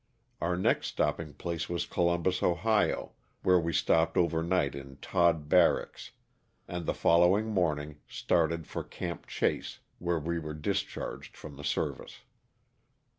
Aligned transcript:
Our 0.41 0.57
next 0.57 0.87
stopping 0.87 1.35
place 1.35 1.69
was 1.69 1.85
Columbus, 1.85 2.41
Ohio, 2.41 3.11
where 3.43 3.59
we 3.59 3.71
stopped 3.71 4.17
over 4.17 4.41
night 4.41 4.73
in 4.73 4.97
Tod 4.99 5.47
Barracks, 5.47 6.09
and 6.67 6.87
the 6.87 6.95
following 6.95 7.45
morning 7.49 7.99
started 8.07 8.65
for 8.65 8.83
Camp 8.83 9.27
Chase'' 9.27 9.77
where 9.99 10.17
we 10.19 10.39
were 10.39 10.55
discharged 10.55 11.37
from 11.37 11.55
the 11.55 11.63
service. 11.63 12.21